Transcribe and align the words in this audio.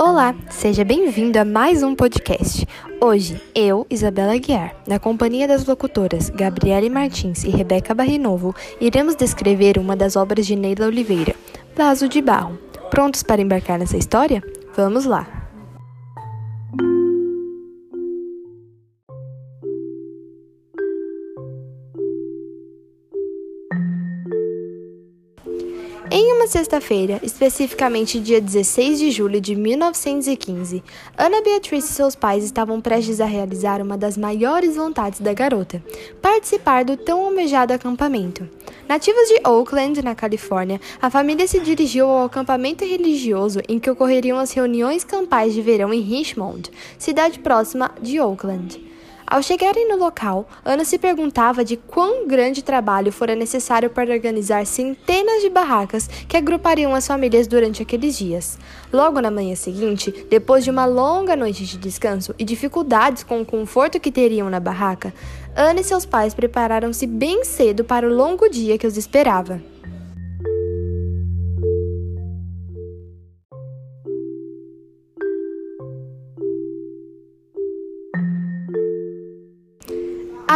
Olá, 0.00 0.32
seja 0.48 0.84
bem-vindo 0.84 1.40
a 1.40 1.44
mais 1.44 1.82
um 1.82 1.92
podcast. 1.92 2.64
Hoje, 3.00 3.42
eu, 3.52 3.84
Isabela 3.90 4.38
Guiar, 4.38 4.76
na 4.86 4.96
companhia 4.96 5.48
das 5.48 5.66
locutoras 5.66 6.30
Gabriele 6.30 6.88
Martins 6.88 7.42
e 7.42 7.50
Rebeca 7.50 7.92
Barrinovo, 7.94 8.54
iremos 8.80 9.16
descrever 9.16 9.76
uma 9.76 9.96
das 9.96 10.14
obras 10.14 10.46
de 10.46 10.54
Neila 10.54 10.86
Oliveira, 10.86 11.34
Vaso 11.76 12.08
de 12.08 12.22
Barro. 12.22 12.56
Prontos 12.90 13.24
para 13.24 13.42
embarcar 13.42 13.76
nessa 13.76 13.96
história? 13.96 14.40
Vamos 14.76 15.04
lá! 15.04 15.37
Em 26.10 26.32
uma 26.32 26.46
sexta-feira, 26.46 27.20
especificamente 27.22 28.18
dia 28.18 28.40
16 28.40 28.98
de 28.98 29.10
julho 29.10 29.40
de 29.40 29.54
1915, 29.54 30.82
Ana 31.16 31.42
Beatriz 31.42 31.84
e 31.84 31.92
seus 31.92 32.14
pais 32.14 32.44
estavam 32.44 32.80
prestes 32.80 33.20
a 33.20 33.26
realizar 33.26 33.82
uma 33.82 33.98
das 33.98 34.16
maiores 34.16 34.76
vontades 34.76 35.20
da 35.20 35.34
garota: 35.34 35.82
participar 36.22 36.84
do 36.84 36.96
tão 36.96 37.20
almejado 37.24 37.74
acampamento. 37.74 38.48
Nativos 38.88 39.28
de 39.28 39.40
Oakland, 39.46 40.02
na 40.02 40.14
Califórnia, 40.14 40.80
a 41.00 41.10
família 41.10 41.46
se 41.46 41.60
dirigiu 41.60 42.06
ao 42.06 42.24
acampamento 42.24 42.86
religioso 42.86 43.60
em 43.68 43.78
que 43.78 43.90
ocorreriam 43.90 44.38
as 44.38 44.52
reuniões 44.52 45.04
campais 45.04 45.52
de 45.52 45.60
verão 45.60 45.92
em 45.92 46.00
Richmond, 46.00 46.70
cidade 46.98 47.38
próxima 47.38 47.90
de 48.00 48.18
Oakland. 48.18 48.97
Ao 49.30 49.42
chegarem 49.42 49.86
no 49.86 49.96
local, 49.98 50.48
Ana 50.64 50.86
se 50.86 50.98
perguntava 50.98 51.62
de 51.62 51.76
quão 51.76 52.26
grande 52.26 52.64
trabalho 52.64 53.12
fora 53.12 53.34
necessário 53.34 53.90
para 53.90 54.10
organizar 54.10 54.64
centenas 54.64 55.42
de 55.42 55.50
barracas 55.50 56.08
que 56.26 56.34
agrupariam 56.34 56.94
as 56.94 57.06
famílias 57.06 57.46
durante 57.46 57.82
aqueles 57.82 58.16
dias. 58.16 58.58
Logo 58.90 59.20
na 59.20 59.30
manhã 59.30 59.54
seguinte, 59.54 60.26
depois 60.30 60.64
de 60.64 60.70
uma 60.70 60.86
longa 60.86 61.36
noite 61.36 61.66
de 61.66 61.76
descanso 61.76 62.34
e 62.38 62.44
dificuldades 62.44 63.22
com 63.22 63.42
o 63.42 63.44
conforto 63.44 64.00
que 64.00 64.10
teriam 64.10 64.48
na 64.48 64.60
barraca, 64.60 65.12
Ana 65.54 65.80
e 65.80 65.84
seus 65.84 66.06
pais 66.06 66.32
prepararam-se 66.32 67.06
bem 67.06 67.44
cedo 67.44 67.84
para 67.84 68.08
o 68.08 68.14
longo 68.14 68.48
dia 68.48 68.78
que 68.78 68.86
os 68.86 68.96
esperava. 68.96 69.60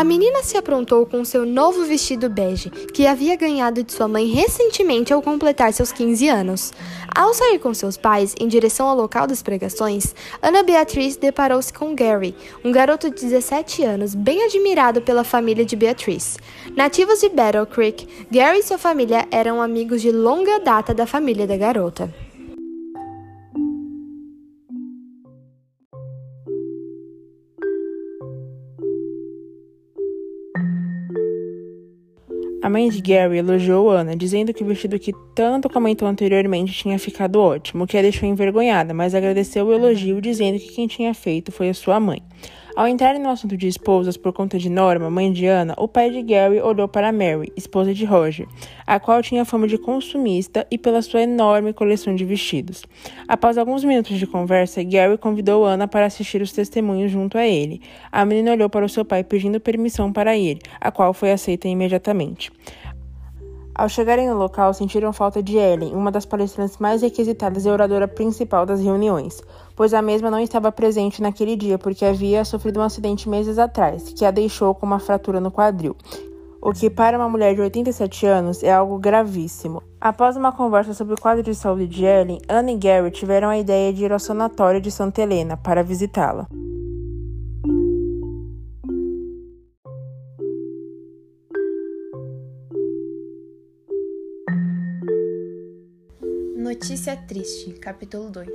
A 0.03 0.05
menina 0.05 0.42
se 0.42 0.56
aprontou 0.56 1.06
com 1.06 1.25
seu 1.25 1.47
novo 1.47 1.84
vestido 1.84 2.28
bege, 2.28 2.70
que 2.70 3.06
havia 3.06 3.36
ganhado 3.36 3.84
de 3.84 3.92
sua 3.92 4.08
mãe 4.08 4.27
recentemente 4.27 5.12
ao 5.12 5.22
completar 5.22 5.72
seus 5.72 5.92
15 5.92 6.27
anos. 6.28 6.72
Ao 7.14 7.33
sair 7.33 7.61
com 7.61 7.72
seus 7.72 7.97
pais 7.97 8.34
em 8.41 8.48
direção 8.48 8.89
ao 8.89 8.97
local 8.97 9.28
das 9.28 9.45
pregações, 9.45 10.12
Ana 10.42 10.64
Beatriz 10.64 11.14
deparou-se 11.14 11.73
com 11.73 11.95
Gary, 11.95 12.34
um 12.64 12.73
garoto 12.73 13.11
de 13.11 13.23
17 13.23 13.84
anos, 13.84 14.12
bem 14.12 14.42
admirado 14.42 15.00
pela 15.03 15.23
família 15.23 15.64
de 15.64 15.77
Beatriz. 15.77 16.36
Nativos 16.77 17.20
de 17.20 17.28
Battle 17.28 17.64
Creek, 17.64 18.27
Gary 18.28 18.58
e 18.58 18.62
sua 18.64 18.78
família 18.78 19.28
eram 19.30 19.62
amigos 19.62 20.03
de 20.03 20.11
longa 20.11 20.58
data 20.58 20.92
da 20.92 21.06
família 21.06 21.47
da 21.47 21.56
garota. 21.56 22.12
A 32.63 32.71
mãe 32.71 32.89
de 32.89 33.03
Gary 33.03 33.39
elogiou 33.39 33.91
Anna, 33.91 34.15
dizendo 34.15 34.55
que 34.55 34.63
o 34.63 34.67
vestido 34.67 34.97
que 34.97 35.13
tanto 35.35 35.69
comentou 35.69 36.07
anteriormente 36.07 36.73
tinha 36.73 36.97
ficado 36.97 37.41
ótimo, 37.41 37.83
o 37.83 37.87
que 37.89 37.99
a 37.99 38.03
deixou 38.03 38.29
envergonhada, 38.29 38.95
mas 38.95 39.17
agradeceu 39.17 39.67
o 39.67 39.73
elogio, 39.73 40.21
dizendo 40.21 40.61
que 40.61 40.69
quem 40.69 40.87
tinha 40.87 41.13
feito 41.13 41.51
foi 41.51 41.70
a 41.70 41.75
sua 41.75 41.98
mãe. 41.98 42.23
Ao 42.75 42.89
entrarem 42.89 43.21
no 43.21 43.29
assunto 43.29 43.55
de 43.55 43.69
esposas 43.69 44.17
por 44.17 44.33
conta 44.33 44.59
de 44.59 44.71
Norma, 44.71 45.11
mãe 45.11 45.31
de 45.31 45.47
Anna, 45.47 45.75
o 45.77 45.87
pai 45.87 46.11
de 46.11 46.23
Gary 46.23 46.59
olhou 46.59 46.89
para 46.89 47.13
Mary, 47.13 47.53
esposa 47.55 47.93
de 47.93 48.07
Roger, 48.07 48.49
a 48.87 48.99
qual 48.99 49.21
tinha 49.21 49.45
fama 49.45 49.69
de 49.69 49.77
consumista 49.77 50.67
e 50.71 50.79
pela 50.79 51.03
sua 51.03 51.21
enorme 51.21 51.75
coleção 51.75 52.15
de 52.15 52.25
vestidos. 52.25 52.83
Após 53.29 53.59
alguns 53.59 53.85
minutos 53.85 54.19
de 54.19 54.27
conversa, 54.27 54.83
Gary 54.83 55.19
convidou 55.19 55.67
Anna 55.67 55.87
para 55.87 56.07
assistir 56.07 56.41
os 56.41 56.51
testemunhos 56.51 57.13
junto 57.13 57.37
a 57.37 57.47
ele. 57.47 57.83
A 58.11 58.25
menina 58.25 58.53
olhou 58.53 58.71
para 58.71 58.87
o 58.87 58.89
seu 58.89 59.05
pai 59.05 59.23
pedindo 59.23 59.61
permissão 59.61 60.11
para 60.11 60.35
ir, 60.35 60.59
a 60.81 60.91
qual 60.91 61.13
foi 61.13 61.31
aceita 61.31 61.69
imediatamente. 61.69 62.51
Ao 63.75 63.89
chegarem 63.89 64.29
no 64.29 64.37
local, 64.37 64.75
sentiram 64.75 65.15
falta 65.15 65.43
de 65.43 65.57
Ellen, 65.57 65.95
uma 65.95 66.13
das 66.13 66.27
palestrantes 66.27 66.77
mais 66.77 67.01
requisitadas 67.01 67.65
e 67.65 67.71
oradora 67.71 68.07
principal 68.07 68.67
das 68.67 68.81
reuniões, 68.81 69.43
pois 69.75 69.95
a 69.95 70.03
mesma 70.03 70.31
não 70.31 70.39
estava 70.39 70.71
presente 70.71 71.23
naquele 71.23 71.57
dia 71.57 71.79
porque 71.79 72.05
havia 72.05 72.45
sofrido 72.45 72.81
um 72.81 72.83
acidente 72.83 73.29
meses 73.29 73.59
atrás, 73.59 74.13
que 74.13 74.27
a 74.27 74.31
deixou 74.31 74.75
com 74.75 74.85
uma 74.85 74.99
fratura 74.99 75.41
no 75.41 75.51
quadril, 75.51 75.97
o 76.61 76.73
que 76.73 76.91
para 76.91 77.17
uma 77.17 77.31
mulher 77.31 77.55
de 77.55 77.63
87 77.63 78.27
anos 78.27 78.63
é 78.63 78.71
algo 78.71 78.99
gravíssimo. 78.99 79.83
Após 79.99 80.37
uma 80.37 80.53
conversa 80.53 80.93
sobre 80.93 81.15
o 81.15 81.21
quadro 81.21 81.43
de 81.43 81.55
saúde 81.55 81.89
de 81.89 82.05
Ellen, 82.05 82.41
Anna 82.49 82.73
e 82.73 82.77
Gary 82.77 83.11
tiveram 83.11 83.49
a 83.49 83.59
ideia 83.59 83.93
de 83.93 84.05
ir 84.05 84.13
ao 84.13 84.19
sanatório 84.19 84.81
de 84.81 84.91
Santa 84.91 85.23
Helena 85.23 85.57
para 85.57 85.83
visitá-la. 85.83 86.47
Notícia 96.73 97.15
triste, 97.15 97.71
capítulo 97.75 98.31
2. 98.31 98.49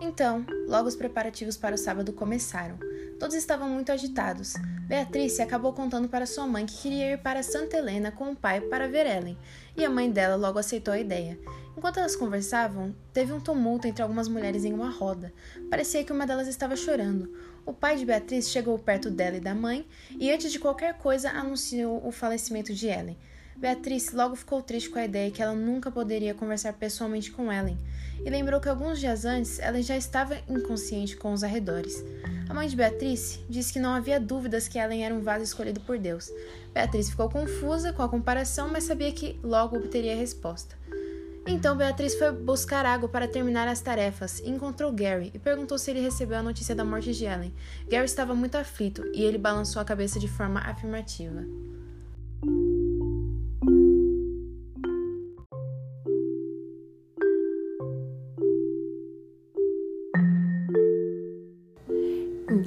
Então, 0.00 0.46
logo 0.68 0.86
os 0.86 0.94
preparativos 0.94 1.56
para 1.56 1.74
o 1.74 1.78
sábado 1.78 2.12
começaram. 2.12 2.78
Todos 3.18 3.34
estavam 3.34 3.68
muito 3.68 3.90
agitados. 3.90 4.54
Beatriz 4.86 5.40
acabou 5.40 5.72
contando 5.72 6.08
para 6.08 6.24
sua 6.24 6.46
mãe 6.46 6.64
que 6.64 6.80
queria 6.80 7.14
ir 7.14 7.18
para 7.18 7.42
Santa 7.42 7.76
Helena 7.76 8.12
com 8.12 8.30
o 8.30 8.36
pai 8.36 8.60
para 8.60 8.86
ver 8.86 9.06
Ellen, 9.06 9.36
e 9.76 9.84
a 9.84 9.90
mãe 9.90 10.08
dela 10.08 10.36
logo 10.36 10.60
aceitou 10.60 10.94
a 10.94 11.00
ideia. 11.00 11.36
Enquanto 11.76 11.98
elas 11.98 12.14
conversavam, 12.14 12.94
teve 13.12 13.32
um 13.32 13.40
tumulto 13.40 13.88
entre 13.88 14.04
algumas 14.04 14.28
mulheres 14.28 14.64
em 14.64 14.72
uma 14.72 14.90
roda. 14.90 15.34
Parecia 15.68 16.04
que 16.04 16.12
uma 16.12 16.28
delas 16.28 16.46
estava 16.46 16.76
chorando. 16.76 17.28
O 17.66 17.72
pai 17.72 17.96
de 17.96 18.06
Beatriz 18.06 18.48
chegou 18.48 18.78
perto 18.78 19.10
dela 19.10 19.36
e 19.36 19.40
da 19.40 19.52
mãe 19.52 19.84
e, 20.10 20.30
antes 20.30 20.52
de 20.52 20.60
qualquer 20.60 20.96
coisa, 20.96 21.30
anunciou 21.30 22.06
o 22.06 22.12
falecimento 22.12 22.72
de 22.72 22.86
Ellen. 22.86 23.18
Beatriz 23.58 24.12
logo 24.12 24.36
ficou 24.36 24.62
triste 24.62 24.88
com 24.88 25.00
a 25.00 25.04
ideia 25.04 25.32
que 25.32 25.42
ela 25.42 25.52
nunca 25.52 25.90
poderia 25.90 26.32
conversar 26.32 26.74
pessoalmente 26.74 27.32
com 27.32 27.52
Ellen, 27.52 27.76
e 28.24 28.30
lembrou 28.30 28.60
que 28.60 28.68
alguns 28.68 29.00
dias 29.00 29.24
antes 29.24 29.58
ela 29.58 29.82
já 29.82 29.96
estava 29.96 30.38
inconsciente 30.48 31.16
com 31.16 31.32
os 31.32 31.42
arredores. 31.42 32.04
A 32.48 32.54
mãe 32.54 32.68
de 32.68 32.76
Beatriz 32.76 33.40
disse 33.50 33.72
que 33.72 33.80
não 33.80 33.94
havia 33.94 34.20
dúvidas 34.20 34.68
que 34.68 34.78
Ellen 34.78 35.04
era 35.04 35.12
um 35.12 35.22
vaso 35.22 35.42
escolhido 35.42 35.80
por 35.80 35.98
Deus. 35.98 36.30
Beatriz 36.72 37.10
ficou 37.10 37.28
confusa 37.28 37.92
com 37.92 38.02
a 38.02 38.08
comparação, 38.08 38.68
mas 38.68 38.84
sabia 38.84 39.10
que 39.10 39.40
logo 39.42 39.76
obteria 39.76 40.12
a 40.12 40.16
resposta. 40.16 40.76
Então 41.44 41.76
Beatriz 41.76 42.14
foi 42.14 42.30
buscar 42.30 42.86
água 42.86 43.08
para 43.08 43.26
terminar 43.26 43.66
as 43.66 43.80
tarefas 43.80 44.38
e 44.38 44.50
encontrou 44.50 44.92
Gary 44.92 45.32
e 45.34 45.38
perguntou 45.38 45.78
se 45.78 45.90
ele 45.90 46.00
recebeu 46.00 46.38
a 46.38 46.42
notícia 46.44 46.76
da 46.76 46.84
morte 46.84 47.12
de 47.12 47.24
Ellen. 47.24 47.52
Gary 47.88 48.04
estava 48.04 48.36
muito 48.36 48.54
aflito 48.54 49.02
e 49.12 49.24
ele 49.24 49.38
balançou 49.38 49.82
a 49.82 49.84
cabeça 49.84 50.20
de 50.20 50.28
forma 50.28 50.60
afirmativa. 50.60 51.44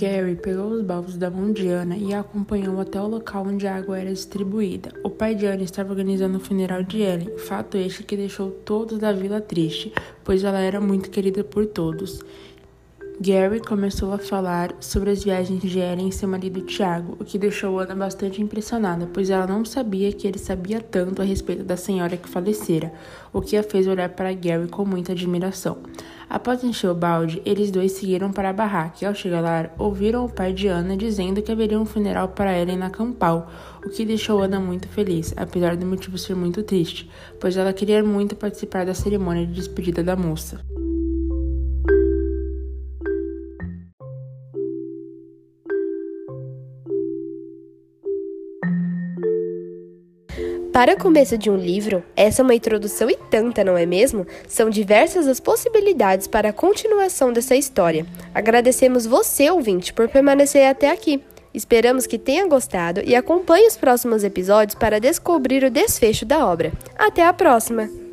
Gary 0.01 0.35
pegou 0.35 0.69
os 0.69 0.81
baldes 0.81 1.16
da 1.16 1.29
mão 1.29 1.53
de 1.53 1.67
Anna 1.67 1.95
e 1.95 2.12
a 2.12 2.22
acompanhou 2.22 2.81
até 2.81 3.00
o 3.00 3.07
local 3.07 3.45
onde 3.45 3.67
a 3.67 3.75
água 3.75 4.00
era 4.00 4.12
distribuída. 4.12 4.91
O 5.03 5.12
pai 5.12 5.35
de 5.35 5.45
Anna 5.45 5.62
estava 5.62 5.91
organizando 5.91 6.39
o 6.39 6.41
funeral 6.41 6.81
de 6.81 7.03
Ellen, 7.03 7.37
fato 7.37 7.78
este 7.78 8.02
que 8.02 8.17
deixou 8.17 8.49
todos 8.49 8.97
da 8.97 9.14
vila 9.14 9.40
triste, 9.40 9.93
pois 10.23 10.43
ela 10.43 10.58
era 10.58 10.81
muito 10.81 11.11
querida 11.11 11.43
por 11.43 11.67
todos. 11.67 12.20
Gary 13.23 13.59
começou 13.59 14.12
a 14.14 14.18
falar 14.18 14.73
sobre 14.79 15.12
as 15.12 15.23
viagens 15.23 15.62
de 15.62 15.78
Ellen 15.78 16.08
e 16.08 16.12
seu 16.12 16.28
marido 16.28 16.59
Tiago, 16.62 17.16
o 17.20 17.23
que 17.23 17.38
deixou 17.38 17.78
Ana 17.78 17.94
bastante 17.94 18.41
impressionada, 18.41 19.08
pois 19.14 19.29
ela 19.29 19.46
não 19.46 19.64
sabia 19.64 20.12
que 20.12 20.26
ele 20.26 20.40
sabia 20.40 20.82
tanto 20.82 21.22
a 21.22 21.26
respeito 21.26 21.64
da 21.64 21.78
senhora 21.78 22.18
que 22.18 22.28
falecera, 22.28 22.91
o 23.32 23.40
que 23.40 23.56
a 23.56 23.62
fez 23.62 23.85
olhar 23.85 24.09
para 24.09 24.34
Gary 24.34 24.68
com 24.68 24.84
muita 24.85 25.12
admiração. 25.12 25.78
Após 26.28 26.64
encher 26.64 26.90
o 26.90 26.96
balde, 26.96 27.44
eles 27.46 27.70
dois 27.70 27.91
seguiram 27.91 28.32
para 28.32 28.50
a 28.50 28.53
barraca 28.53 28.97
e, 29.03 29.06
ao 29.06 29.14
chegar 29.14 29.41
lá, 29.41 29.70
ouviram 29.78 30.26
o 30.26 30.29
pai 30.29 30.52
de 30.52 30.68
Ana 30.68 30.97
dizendo 30.97 31.44
que 31.44 31.52
haveria 31.52 31.79
um 31.79 31.85
funeral 31.85 32.29
para 32.29 32.58
Ellen 32.58 32.78
na 32.78 32.90
Campal, 32.90 33.52
o 33.85 33.90
que 33.90 34.03
deixou 34.03 34.41
Ana 34.41 34.59
muito 34.59 34.88
feliz, 34.88 35.32
apesar 35.38 35.78
do 35.78 35.85
motivo 35.85 36.18
ser 36.18 36.35
muito 36.35 36.64
triste, 36.64 37.08
pois 37.40 37.56
ela 37.56 37.72
queria 37.72 38.03
muito 38.03 38.35
participar 38.35 38.84
da 38.84 38.96
cerimônia 38.96 39.46
de 39.46 39.53
despedida 39.53 40.03
da 40.03 40.16
moça. 40.16 40.59
Para 50.72 50.96
começo 50.96 51.38
de 51.38 51.50
um 51.50 51.58
livro, 51.58 52.02
essa 52.16 52.41
é 52.41 52.44
uma 52.44 52.56
introdução 52.56 53.09
e 53.09 53.18
tanta, 53.29 53.62
não 53.62 53.78
é 53.78 53.85
mesmo? 53.85 54.26
São 54.47 54.70
diversas 54.70 55.28
as 55.28 55.38
possibilidades 55.38 56.28
para 56.28 56.50
a 56.50 56.53
continuação 56.53 57.34
dessa 57.34 57.58
história. 57.58 58.06
Agradecemos 58.34 59.06
você, 59.06 59.50
ouvinte, 59.50 59.91
por 59.91 60.08
permanecer 60.08 60.66
até 60.66 60.90
aqui. 60.90 61.22
Esperamos 61.53 62.08
que 62.08 62.18
tenha 62.18 62.47
gostado 62.47 63.02
e 63.03 63.14
acompanhe 63.14 63.68
os 63.68 63.76
próximos 63.76 64.23
episódios 64.23 64.76
para 64.76 64.97
descobrir 64.97 65.62
o 65.66 65.70
desfecho 65.70 66.26
da 66.26 66.47
obra. 66.47 66.72
Até 66.97 67.26
a 67.26 67.34
próxima! 67.34 68.10